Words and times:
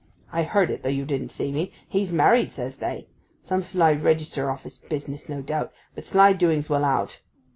I 0.31 0.41
heard 0.41 0.71
it, 0.71 0.81
though 0.81 0.89
you 0.89 1.05
didn't 1.05 1.29
see 1.29 1.51
me. 1.51 1.71
"He's 1.87 2.11
married!" 2.11 2.51
says 2.51 2.77
they. 2.77 3.05
Some 3.43 3.61
sly 3.61 3.93
register 3.93 4.49
office 4.49 4.79
business, 4.79 5.29
no 5.29 5.43
doubt; 5.43 5.71
but 5.93 6.07
sly 6.07 6.33
doings 6.33 6.71
will 6.71 6.83
out. 6.83 7.21